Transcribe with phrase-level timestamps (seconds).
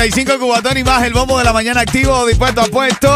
[0.00, 3.08] 9.35 Cubatón y más el bombo de la mañana activo, dispuesto a puesto.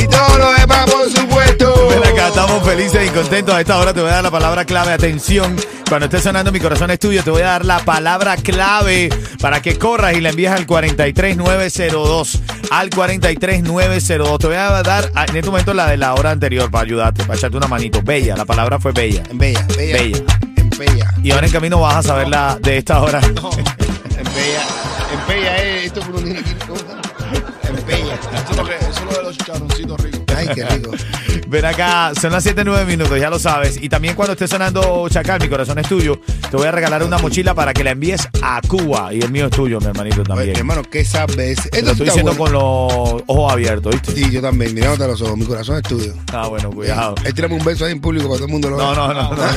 [0.00, 1.88] Y todo lo demás, por supuesto.
[1.88, 3.52] Ven acá, estamos felices y contentos.
[3.52, 4.92] A esta hora te voy a dar la palabra clave.
[4.92, 5.56] Atención,
[5.88, 9.08] cuando esté sonando mi corazón es tuyo, te voy a dar la palabra clave
[9.40, 12.40] para que corras y la envíes al 43902.
[12.70, 14.38] Al 43902.
[14.38, 17.24] Te voy a dar ah, en este momento la de la hora anterior para ayudarte,
[17.24, 18.00] para echarte una manito.
[18.00, 19.24] Bella, la palabra fue bella.
[19.32, 19.98] Bella, bella.
[19.98, 20.24] Bella.
[20.78, 21.14] bella.
[21.20, 23.20] Y ahora en camino vas a saber la de esta hora.
[23.20, 24.89] No, En bella.
[25.32, 25.84] Eh.
[25.84, 26.54] Esto por un día aquí.
[26.66, 27.00] ¿cómo está?
[27.68, 28.14] En bella.
[28.14, 30.19] Eso es lo, que, eso es lo de los chicharroncitos ricos.
[30.40, 30.90] Ay, qué rico.
[31.48, 33.78] Ven acá, son las 7, 9 minutos, ya lo sabes.
[33.82, 37.18] Y también cuando esté sonando Chacal, mi corazón es tuyo, te voy a regalar una
[37.18, 39.12] mochila para que la envíes a Cuba.
[39.12, 40.56] Y el mío es tuyo, mi hermanito Oye, también.
[40.56, 41.68] hermano, ¿qué sabes?
[41.70, 42.44] Te lo estoy diciendo bueno.
[42.44, 44.12] con los ojos abiertos, ¿viste?
[44.12, 44.74] Sí, yo también.
[44.74, 45.36] Mirándote a los ojos.
[45.36, 46.14] Mi corazón es tuyo.
[46.32, 47.16] Ah, bueno, cuidado.
[47.24, 48.86] Él tirame un beso ahí en público para todo el mundo lo vea.
[48.86, 49.46] No, no, no, no, no, no.
[49.46, 49.52] No,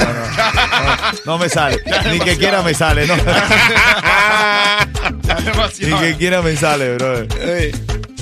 [1.26, 1.80] no me sale.
[2.12, 3.16] Ni que quiera me sale, no.
[5.80, 7.28] Ni que quiera me sale, bro.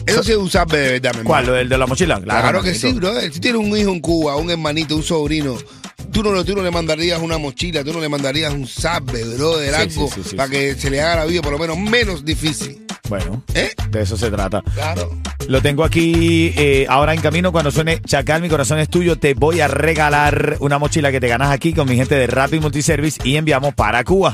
[0.06, 1.28] Eso sí es un sabe de verdad, mi hermano.
[1.28, 1.46] ¿Cuál?
[1.46, 2.20] ¿Lo del de la mochila?
[2.22, 3.32] Claro, que sí, brother.
[3.32, 5.58] Si tienes un hijo en Cuba, un hermanito, un sobrino,
[6.12, 9.34] tú no, tú no le mandarías una mochila, tú no le mandarías un sabe, Sí,
[9.76, 10.54] algo sí, sí, sí, para sí.
[10.54, 12.86] que se le haga la vida por lo menos menos difícil.
[13.10, 13.72] Bueno, ¿Eh?
[13.90, 14.64] de eso se trata.
[14.74, 15.12] Claro.
[15.48, 17.52] Lo tengo aquí eh, ahora en camino.
[17.52, 19.18] Cuando suene Chacal, mi corazón es tuyo.
[19.18, 22.62] Te voy a regalar una mochila que te ganas aquí con mi gente de Rapid
[22.62, 24.34] Multiservice y enviamos para Cuba.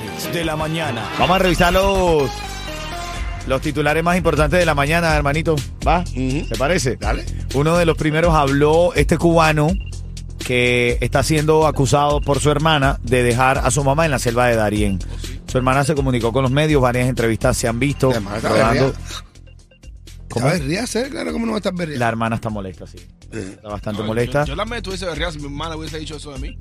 [0.00, 1.08] Titulares de la mañana.
[1.18, 2.30] Vamos a revisar los,
[3.46, 5.56] los titulares más importantes de la mañana, hermanito.
[5.86, 6.00] ¿Va?
[6.00, 6.46] Ujú.
[6.48, 6.96] ¿Te parece?
[6.96, 7.24] Dale.
[7.54, 9.68] Uno de los primeros habló este cubano
[10.38, 14.46] que está siendo acusado por su hermana de dejar a su mamá en la selva
[14.46, 14.98] de Darién.
[15.46, 18.10] Su hermana se comunicó con los medios, varias entrevistas se han visto.
[18.10, 18.92] La hermana está rodando.
[20.28, 20.46] ¿Cómo?
[20.46, 20.64] ¿Sabes?
[20.64, 21.74] Ríase, claro, ¿cómo no va a estar?
[21.88, 22.98] La hermana está molesta, sí.
[23.40, 24.44] Está bastante No, molesta.
[24.44, 26.56] Yo, yo la meto ese berreado si mi hermana hubiese dicho eso de mí.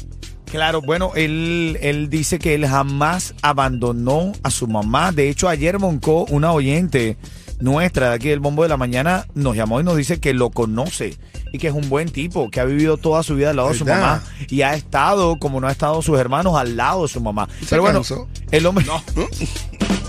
[0.45, 5.11] Claro, bueno, él, él dice que él jamás abandonó a su mamá.
[5.11, 7.17] De hecho, ayer Moncó, una oyente
[7.59, 10.49] nuestra de aquí del Bombo de la Mañana, nos llamó y nos dice que lo
[10.51, 11.17] conoce
[11.51, 13.75] y que es un buen tipo, que ha vivido toda su vida al lado de
[13.75, 17.21] su mamá y ha estado, como no ha estado sus hermanos, al lado de su
[17.21, 17.47] mamá.
[17.69, 18.27] Pero bueno, cansó?
[18.51, 18.85] el hombre...
[18.85, 19.01] No.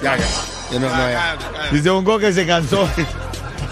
[0.03, 0.27] Ya, ya.
[0.72, 1.37] Yo no, ya.
[1.72, 2.88] Dice Moncó que se cansó.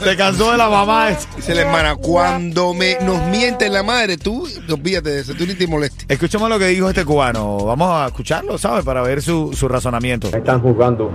[0.05, 1.09] se cansó de la mamá.
[1.37, 5.55] Dice la hermana, cuando me, nos miente la madre, tú, olvídate de eso, tú ni
[5.55, 6.05] te molestes.
[6.09, 7.65] Escuchemos lo que dijo este cubano.
[7.65, 8.85] Vamos a escucharlo, ¿sabes?
[8.85, 10.29] Para ver su, su razonamiento.
[10.31, 11.11] Me están juzgando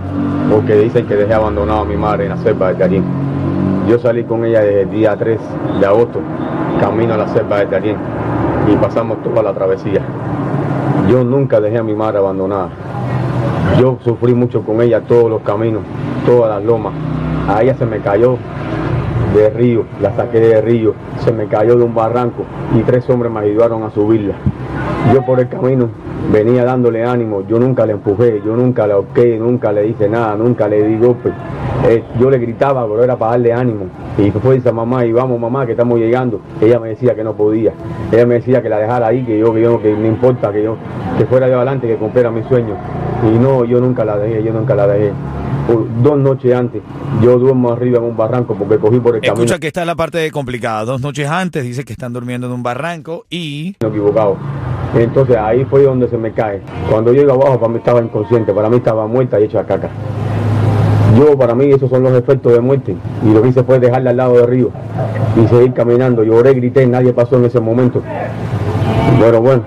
[0.49, 3.03] porque dicen que dejé abandonado a mi madre en la selva de Darién.
[3.87, 5.39] Yo salí con ella desde el día 3
[5.79, 6.19] de agosto,
[6.79, 7.97] camino a la selva de Darién,
[8.67, 10.01] y pasamos toda la travesía.
[11.09, 12.69] Yo nunca dejé a mi madre abandonada.
[13.79, 15.83] Yo sufrí mucho con ella todos los caminos,
[16.25, 16.93] todas las lomas.
[17.47, 18.37] A ella se me cayó
[19.33, 22.43] de río, la saqué de río, se me cayó de un barranco
[22.75, 24.35] y tres hombres me ayudaron a subirla.
[25.13, 25.89] Yo por el camino
[26.31, 30.35] venía dándole ánimo, yo nunca le empujé, yo nunca la ahorqué, nunca le hice nada,
[30.35, 31.31] nunca le di golpe.
[31.87, 33.85] Eh, yo le gritaba, pero era para darle ánimo.
[34.17, 36.41] Y fue esa mamá, y vamos mamá, que estamos llegando.
[36.61, 37.71] Ella me decía que no podía.
[38.11, 40.61] Ella me decía que la dejara ahí, que yo, que yo, que no importa, que
[40.61, 40.75] yo,
[41.17, 42.75] que fuera yo adelante, que cumpliera mi sueño.
[43.25, 45.11] Y no, yo nunca la dejé, yo nunca la dejé.
[46.01, 46.81] Dos noches antes,
[47.21, 49.33] yo duermo arriba en un barranco porque cogí por el camino.
[49.33, 50.85] Escucha que esta es la parte complicada.
[50.85, 54.37] Dos noches antes dice que están durmiendo en un barranco y equivocado.
[54.95, 56.61] Entonces ahí fue donde se me cae.
[56.89, 59.89] Cuando llego abajo, para mí estaba inconsciente, para mí estaba muerta y hecha caca.
[61.17, 62.95] Yo, para mí, esos son los efectos de muerte.
[63.25, 64.71] Y lo que hice fue dejarla al lado del río
[65.35, 66.23] y seguir caminando.
[66.23, 68.01] Lloré, grité, nadie pasó en ese momento.
[69.19, 69.63] Pero bueno,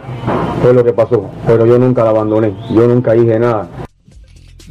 [0.62, 1.24] fue lo que pasó.
[1.46, 2.54] Pero yo nunca la abandoné.
[2.70, 3.68] Yo nunca dije nada.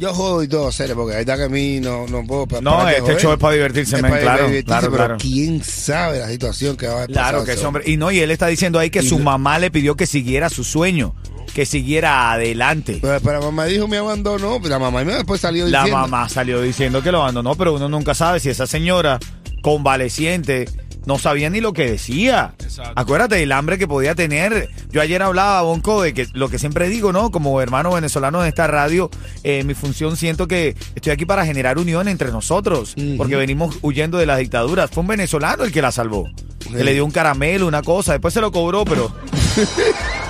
[0.02, 2.48] Yo jodo y todo, serio, porque ahorita que a mí no, no puedo.
[2.48, 3.20] pa- No, este joder.
[3.20, 5.16] show es para divertirse, Es para claro, divertirse, claro, pero claro.
[5.20, 7.12] quién sabe la situación que va a pasar.
[7.12, 7.84] Claro que ese hombre.
[7.86, 10.50] Y no, y él está diciendo ahí que Y su mamá le pidió que siguiera
[10.50, 11.14] su sueño,
[11.54, 12.98] que siguiera adelante.
[13.00, 16.00] Pero, pero la mamá dijo me abandonó, pero la mamá después salió La diciendo.
[16.08, 19.20] mamá salió diciendo que lo abandonó, pero uno nunca sabe si esa señora
[19.62, 20.68] convaleciente
[21.06, 22.54] no sabía ni lo que decía.
[22.58, 22.92] Exacto.
[22.96, 24.70] Acuérdate del hambre que podía tener.
[24.90, 27.30] Yo ayer hablaba, Bonco, de que lo que siempre digo, ¿no?
[27.30, 29.10] Como hermano venezolano en esta radio,
[29.42, 34.18] eh, mi función siento que estoy aquí para generar unión entre nosotros, porque venimos huyendo
[34.18, 34.90] de las dictaduras.
[34.90, 36.28] Fue un venezolano el que la salvó.
[36.70, 39.12] Que le dio un caramelo, una cosa, después se lo cobró, pero...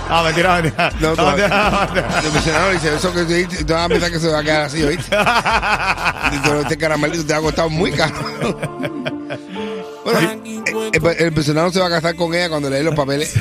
[0.08, 0.92] No, mentira, mentira.
[1.00, 2.20] No, No, no, mentira, mentira.
[2.22, 4.42] El funcionario dice, eso que tú dijiste, te vas a pensar que se va a
[4.42, 5.16] quedar así, ¿oíste?
[6.32, 8.12] Dice, este caramelito te ha costado muy caro.
[10.04, 12.94] Bueno, el, el, el pensionado se va a casar con ella cuando le dé los
[12.94, 13.34] papeles.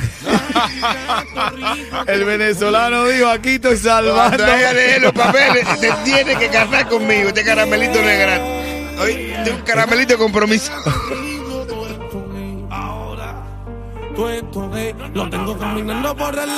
[2.06, 4.46] El venezolano dijo, aquí estoy Cuando salvando.
[4.46, 7.28] ella le dé los papeles, te tiene que casar conmigo.
[7.28, 9.36] Este caramelito no es gratis.
[9.38, 10.72] Este un caramelito de compromiso.
[15.14, 16.48] Lo tengo caminando por el.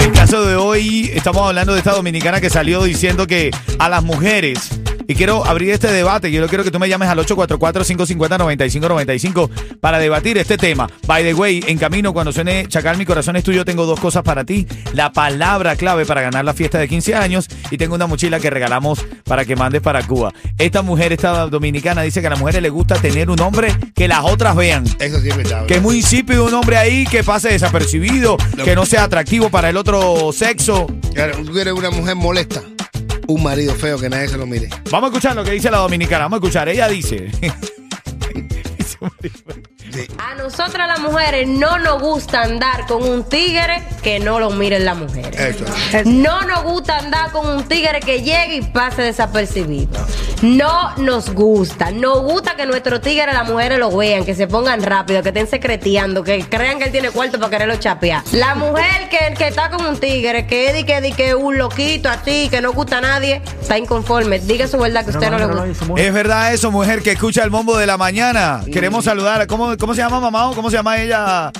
[0.00, 3.88] En el caso de hoy, estamos hablando de esta dominicana que salió diciendo que a
[3.88, 4.68] las mujeres,
[5.08, 9.50] y quiero abrir este debate, yo quiero que tú me llames al 844-550-9595
[9.80, 10.88] para debatir este tema.
[11.06, 14.22] By the way, en camino, cuando suene Chacal, mi corazón es tuyo, tengo dos cosas
[14.22, 14.66] para ti.
[14.92, 18.50] La palabra clave para ganar la fiesta de 15 años y tengo una mochila que
[18.50, 20.32] regalamos para que mandes para Cuba.
[20.58, 24.08] Esta mujer, esta dominicana, dice que a las mujeres les gusta tener un hombre que
[24.08, 24.84] las otras vean.
[24.98, 25.66] Eso sí es verdad.
[25.66, 28.64] Que es muy insípido un hombre ahí que pase desapercibido, No.
[28.64, 30.86] que no sea atractivo para el otro sexo.
[31.14, 32.62] Claro, tú eres una mujer molesta.
[33.28, 34.70] Un marido feo que nadie se lo mire.
[34.90, 36.24] Vamos a escuchar lo que dice la dominicana.
[36.24, 36.68] Vamos a escuchar.
[36.70, 37.30] Ella dice.
[40.18, 44.84] A nosotras las mujeres no nos gusta andar con un tigre que no lo miren
[44.84, 45.38] las mujeres.
[45.38, 45.64] Eso.
[46.04, 49.98] No nos gusta andar con un tigre que llegue y pase desapercibido.
[50.42, 51.90] No nos gusta.
[51.90, 55.46] Nos gusta que nuestro tigre las mujeres lo vean, que se pongan rápido, que estén
[55.46, 58.22] secreteando, que crean que él tiene cuarto para quererlo chapear.
[58.32, 62.08] La mujer que, que está con un tigre, que es de que, que un loquito
[62.08, 64.38] así, que no gusta a nadie, está inconforme.
[64.38, 65.84] Diga su verdad que a usted no le gusta.
[65.96, 68.60] es verdad eso, mujer que escucha el bombo de la mañana.
[68.70, 69.46] Queremos saludar.
[69.46, 70.50] ¿Cómo, cómo se llama mamá?
[70.54, 71.52] ¿Cómo se llama ella?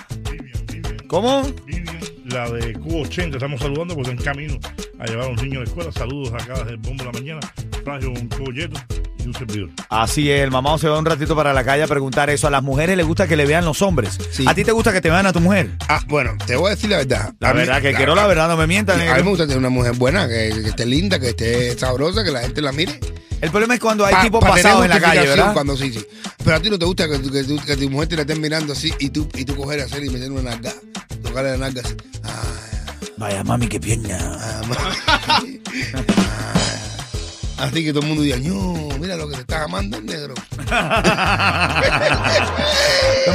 [1.07, 1.43] ¿Cómo?
[1.65, 4.59] Vivian, la de Cuba 80, estamos saludando porque en camino
[4.99, 5.93] a llevar a niños a la escuela.
[5.93, 7.41] Saludos acá desde el Bombo de la Mañana,
[7.83, 8.79] Flayo, un colleto
[9.19, 9.71] y un servidor.
[9.89, 12.47] Así es, el mamá se va un ratito para la calle a preguntar eso.
[12.47, 14.19] A las mujeres les gusta que le vean los hombres.
[14.31, 14.45] Sí.
[14.47, 15.71] ¿A ti te gusta que te vean a tu mujer?
[15.89, 17.33] Ah, bueno, te voy a decir la verdad.
[17.41, 19.01] La A mí- verdad, que quiero la verdad, no me mientan.
[19.01, 22.23] A mí me gusta tener una mujer buena, que, que esté linda, que esté sabrosa,
[22.23, 23.01] que la gente la mire.
[23.41, 25.53] El problema es cuando hay Pa- tipos pa pasados en la calle, ¿verdad?
[25.53, 26.05] Cuando sí, sí.
[26.45, 28.23] Pero a ti no te gusta que, tu- que, tu- que tu mujer te la
[28.23, 30.73] estén mirando así y tú, y tú coger hacer y meter una nalga.
[31.23, 31.95] Tocarle la nalga así.
[32.25, 32.43] Ah,
[33.17, 34.19] Vaya mami, qué pierna.
[34.21, 34.63] ah,
[35.19, 36.15] Ah.
[37.59, 40.35] Así que todo el mundo diga, no, mira lo que te estás amando el negro.
[40.71, 41.81] Dame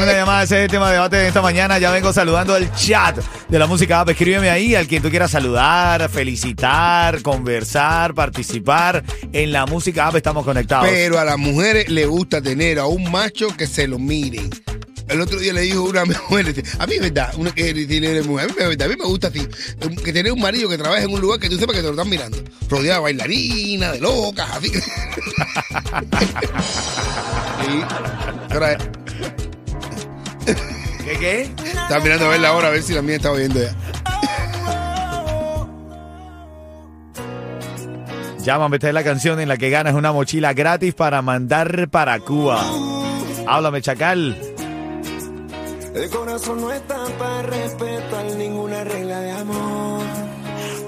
[0.03, 1.77] una llamada, ese es el tema de debate de esta mañana.
[1.77, 3.17] Ya vengo saludando al chat
[3.49, 4.09] de la música app.
[4.09, 9.03] Escríbeme ahí al quien tú quieras saludar, felicitar, conversar, participar.
[9.33, 10.87] En la música app estamos conectados.
[10.89, 14.49] Pero a las mujeres le gusta tener a un macho que se lo miren.
[15.13, 18.21] El otro día le dijo una mujer, dice, a mí es verdad, una que tiene
[18.23, 19.47] mujer, a mí es verdad, a mí me gusta así,
[20.03, 21.93] que tener un marido que trabaje en un lugar que tú sepas que te lo
[21.93, 24.71] están mirando, rodeado de bailarinas, de locas, así.
[27.63, 27.81] Sí.
[28.49, 28.77] Ahora,
[30.45, 31.41] ¿Qué qué?
[31.43, 33.73] Estaba mirando a ver la hora, a ver si la mía estaba oyendo ya.
[38.43, 42.19] Llámame, esta es la canción en la que ganas una mochila gratis para mandar para
[42.19, 42.65] Cuba.
[43.47, 44.52] Háblame, chacal.
[45.95, 50.01] El corazón no está para respetar ninguna regla de amor.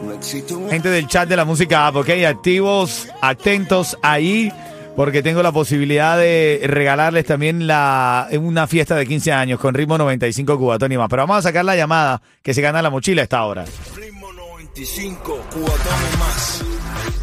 [0.03, 4.51] No existe un Gente del chat de la música app, ok, activos, atentos ahí,
[4.95, 9.95] porque tengo la posibilidad de regalarles también la, una fiesta de 15 años con ritmo
[9.97, 11.07] 95 cubatón y más.
[11.07, 13.65] Pero vamos a sacar la llamada que se gana la mochila a esta hora.
[13.95, 16.63] ritmo 95, cubatón y más.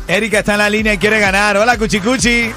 [0.06, 1.56] Erika está en la línea y quiere ganar.
[1.56, 2.52] Hola, Cuchicuchi.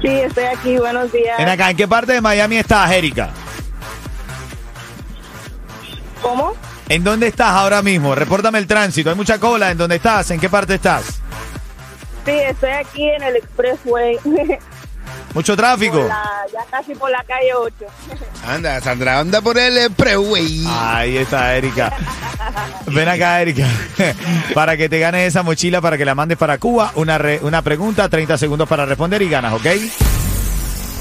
[0.00, 1.38] Sí, estoy aquí, buenos días.
[1.38, 3.30] Ven acá, ¿en qué parte de Miami estás, Erika?
[6.88, 8.14] ¿En dónde estás ahora mismo?
[8.14, 9.10] Repórtame el tránsito.
[9.10, 9.70] Hay mucha cola.
[9.70, 10.30] ¿En dónde estás?
[10.30, 11.04] ¿En qué parte estás?
[12.24, 14.18] Sí, estoy aquí en el Expressway.
[15.34, 15.98] Mucho tráfico.
[16.08, 17.74] La- ya casi por la calle 8.
[18.48, 20.64] Anda, Sandra, anda por el freeway.
[20.68, 21.92] Ahí está Erika.
[22.86, 23.66] Ven acá, Erika.
[24.54, 26.92] para que te ganes esa mochila, para que la mandes para Cuba.
[26.94, 29.66] Una, re- una pregunta, 30 segundos para responder y ganas, ¿ok?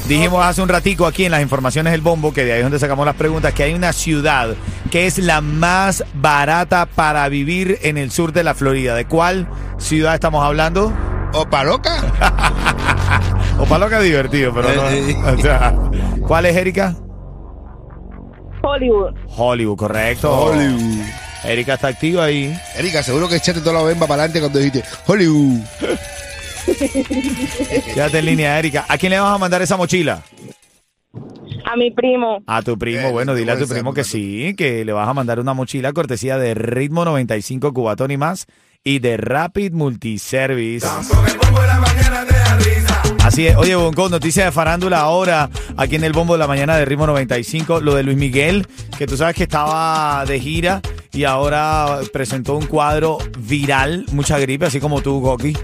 [0.08, 2.78] Dijimos hace un ratico aquí en las informaciones del bombo, que de ahí es donde
[2.78, 4.56] sacamos las preguntas, que hay una ciudad
[4.92, 8.94] que es la más barata para vivir en el sur de la Florida.
[8.94, 9.48] ¿De cuál
[9.80, 10.94] ciudad estamos hablando?
[11.34, 12.04] ¿Opa loca?
[13.58, 15.32] O para lo que es divertido, pero no.
[15.34, 15.74] O sea,
[16.28, 16.96] ¿cuál es, Erika?
[18.62, 19.16] Hollywood.
[19.36, 20.32] Hollywood, correcto.
[20.32, 21.04] Hollywood.
[21.46, 22.56] Erika está activa ahí.
[22.76, 25.62] Erika, seguro que echaste toda la bemba para adelante cuando dijiste Hollywood.
[27.93, 28.86] Quédate en línea, Erika.
[28.88, 30.24] ¿A quién le vas a mandar esa mochila?
[31.65, 32.43] A mi primo.
[32.45, 33.07] A tu primo.
[33.07, 35.93] Eh, bueno, dile a tu primo que sí, que le vas a mandar una mochila
[35.93, 38.48] cortesía de Ritmo 95 Cubatón y más
[38.84, 40.86] y de Rapid Multiservice.
[41.10, 43.01] Con el bombo de la mañana te da risa.
[43.24, 43.55] Así es.
[43.57, 47.07] Oye, Bonco, noticia de farándula ahora aquí en el Bombo de la Mañana de Ritmo
[47.07, 47.81] 95.
[47.81, 48.67] Lo de Luis Miguel,
[48.98, 50.81] que tú sabes que estaba de gira
[51.12, 55.57] y ahora presentó un cuadro viral, mucha gripe, así como tú, Goki.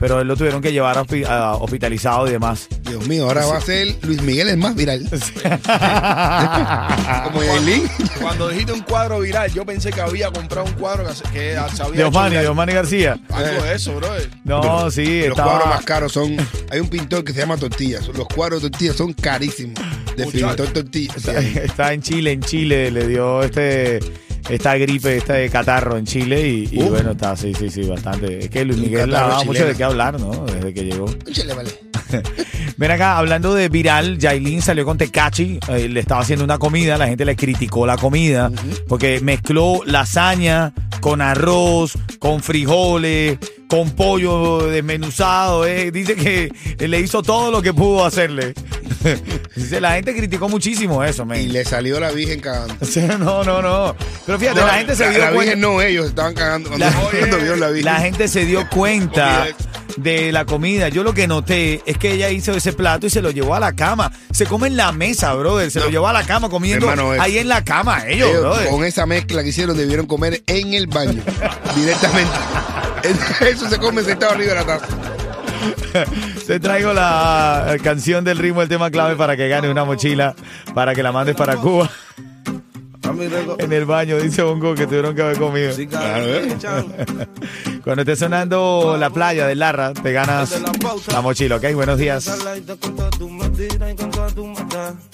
[0.00, 2.68] Pero él lo tuvieron que llevar a- hospitalizado y demás.
[2.82, 5.08] Dios mío, ahora va a ser Luis Miguel el más viral.
[7.24, 7.88] Como Yailin.
[8.20, 11.82] Cuando dijiste un cuadro viral, yo pensé que había comprado un cuadro que, que se
[11.82, 12.44] había de hecho Osmani, viral.
[12.44, 13.18] de Osmani García.
[13.32, 14.08] Algo de eso, bro.
[14.44, 15.50] No, sí, Los estaba...
[15.52, 16.36] cuadros más caros son.
[16.70, 18.08] Hay un pintor que se llama Tortillas.
[18.08, 19.78] Los cuadros de tortillas son carísimos.
[20.16, 21.26] De pintor Tortillas.
[21.28, 24.00] Está en Chile, en Chile le dio este
[24.48, 26.88] esta gripe, este catarro en Chile y, y Uh.
[26.90, 28.38] bueno, está, sí, sí, sí, bastante.
[28.44, 30.46] Es que Luis Miguel dado mucho de qué hablar, ¿no?
[30.46, 31.06] Desde que llegó.
[31.26, 31.87] Échale, vale.
[32.76, 36.96] Ven acá, hablando de viral, Yailin salió con Tecachi, eh, le estaba haciendo una comida,
[36.96, 38.50] la gente le criticó la comida,
[38.86, 43.38] porque mezcló lasaña con arroz, con frijoles,
[43.68, 45.90] con pollo desmenuzado, eh.
[45.90, 46.52] dice que
[46.86, 48.54] le hizo todo lo que pudo hacerle.
[49.56, 51.26] dice, la gente criticó muchísimo eso.
[51.34, 52.74] Y le salió la Virgen cagando.
[53.18, 53.96] No, no, no.
[54.26, 55.54] Pero fíjate, la gente se la, dio la cuenta.
[55.54, 57.84] Virgen no, ellos estaban cagando cuando, La- cuando vieron la Virgen.
[57.84, 59.46] La gente se dio cuenta
[60.02, 60.88] de la comida.
[60.88, 63.60] Yo lo que noté es que ella hizo ese plato y se lo llevó a
[63.60, 64.10] la cama.
[64.30, 65.70] Se come en la mesa, brother.
[65.70, 68.40] Se lo llevó a la cama comiendo Hermano, es- ahí en la cama ellos, Ellos,
[68.42, 68.68] brother.
[68.68, 71.22] con esa mezcla que hicieron debieron comer en el baño
[71.76, 72.32] directamente.
[73.50, 74.86] Eso se come sentado arriba de la taza.
[76.46, 80.34] Te traigo la canción del ritmo, el tema clave para que gane una mochila,
[80.74, 81.90] para que la mandes para Cuba.
[83.58, 85.72] En el baño, dice Bongo, que tuvieron que haber comido.
[87.88, 90.60] Cuando esté sonando la playa de Larra, te ganas
[91.10, 91.72] la mochila, ¿ok?
[91.72, 92.30] Buenos días.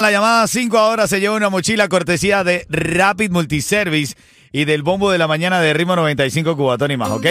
[0.00, 4.16] La llamada 5 ahora se lleva una mochila cortesía de Rapid Multiservice
[4.50, 7.26] y del bombo de la mañana de Ritmo 95 Cubatón y más, ¿ok?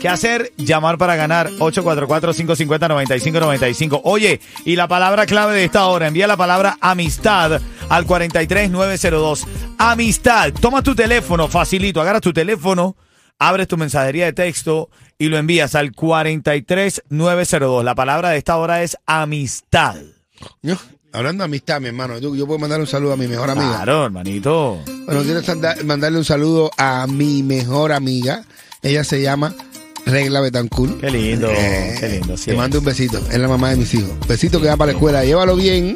[0.00, 0.50] ¿Qué hacer?
[0.56, 4.00] Llamar para ganar 844-550-9595.
[4.02, 9.46] Oye, y la palabra clave de esta hora, envía la palabra amistad al 43902.
[9.78, 10.52] Amistad.
[10.60, 12.96] Toma tu teléfono, facilito, agarras tu teléfono,
[13.40, 17.84] abres tu mensajería de texto y lo envías al 43902.
[17.84, 19.96] La palabra de esta hora es amistad.
[20.62, 20.76] Yo,
[21.12, 23.76] hablando de amistad, mi hermano, yo, yo puedo mandar un saludo a mi mejor amiga.
[23.82, 24.78] Claro, hermanito.
[25.06, 25.40] Bueno, quiero
[25.84, 28.44] mandarle un saludo a mi mejor amiga.
[28.82, 29.54] Ella se llama
[30.06, 31.00] Regla Betancourt.
[31.00, 32.36] Qué lindo, Eh, qué lindo.
[32.36, 33.18] sí Te mando un besito.
[33.30, 34.12] Es la mamá de mis hijos.
[34.26, 35.24] Besito que va para la escuela.
[35.24, 35.94] Llévalo bien.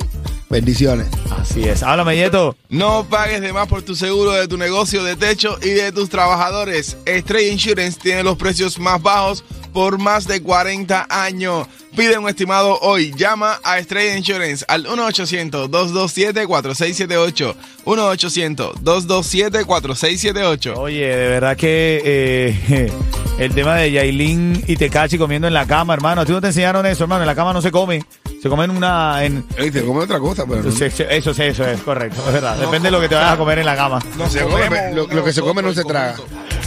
[0.55, 1.09] Bendiciones.
[1.37, 1.83] Así es.
[1.83, 2.57] Háblame, Yeto.
[2.69, 6.09] No pagues de más por tu seguro de tu negocio de techo y de tus
[6.09, 6.97] trabajadores.
[7.07, 9.43] Estrella Insurance tiene los precios más bajos
[9.73, 11.67] por más de 40 años.
[11.97, 13.13] Pide un estimado hoy.
[13.17, 17.55] Llama a Estrella Insurance al 1-800-227-4678.
[17.85, 20.77] 1-800-227-4678.
[20.77, 22.93] Oye, de verdad que eh,
[23.41, 26.21] el tema de Yailin y Tecachi comiendo en la cama, hermano.
[26.21, 27.25] ¿A ti no te enseñaron eso, hermano?
[27.25, 28.05] En la cama no se come.
[28.45, 29.25] Se come en una...
[29.25, 30.69] En, Ey, te come otra cosa, pero no.
[30.69, 32.59] Eso sí, eso es correcto, es verdad.
[32.59, 34.01] Depende de lo que te vayas a comer en la cama.
[34.19, 36.17] Nos Se come, lo- lo que se come no se traga.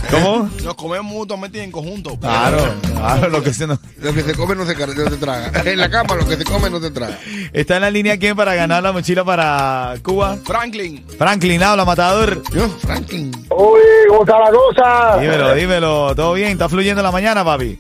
[0.10, 0.50] ¿Cómo?
[0.63, 2.17] Nos comemos mutuamente y en conjunto.
[2.19, 3.77] Claro, claro, lo que se nos...
[4.01, 5.51] Lo que se come no se, no se traga.
[5.72, 7.19] En la cama lo que se come no se traga.
[7.53, 10.36] Está en la línea quién para ganar la mochila para Cuba.
[10.46, 11.05] Franklin.
[11.15, 12.41] Franklin, habla, matador.
[12.55, 13.29] Yo, Franklin.
[13.51, 15.17] Uy, ¿cómo está la cosa?
[15.19, 16.15] Dímelo, dímelo.
[16.15, 16.53] ¿Todo bien?
[16.53, 17.77] ¿Está fluyendo la mañana, papi?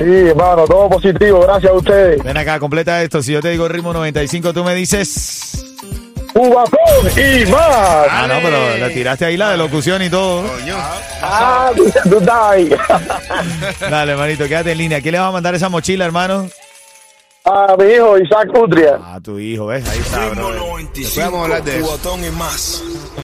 [0.00, 2.24] Sí, hermano, todo positivo, gracias a ustedes.
[2.24, 3.22] Ven acá, completa esto.
[3.22, 5.62] Si yo te digo ritmo 95, tú me dices...
[6.32, 6.78] Cubacón
[7.16, 8.06] y más.
[8.08, 10.44] Ah, no, pero le tiraste ahí la de locución y todo.
[11.20, 12.70] Ah, tú, tú estás ahí.
[13.90, 15.02] Dale, hermanito, quédate en línea.
[15.02, 16.48] ¿Quién le va a mandar esa mochila, hermano?
[17.44, 19.00] A mi hijo Isaac Utria.
[19.04, 19.86] A tu hijo, ¿ves?
[19.88, 20.50] Ahí está, bro.
[21.16, 22.18] Vamos a hablar de eso.
[22.24, 22.82] Y más.